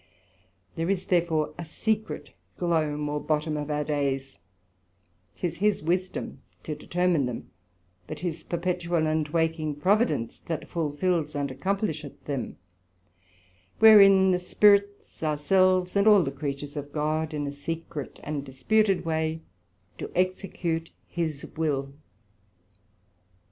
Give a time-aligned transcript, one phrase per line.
[0.75, 4.39] There is therefore a secret glome or bottome of our days:
[5.37, 7.51] 'twas his wisdom to determine them,
[8.07, 12.57] but his perpetual and waking providence that fulfils and accomplisheth them;
[13.77, 18.43] wherein the spirits, our selves, and all the creatures of God in a secret and
[18.43, 19.43] disputed way
[19.99, 21.93] do execute his will.